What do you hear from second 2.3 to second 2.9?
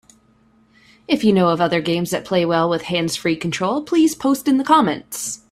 well with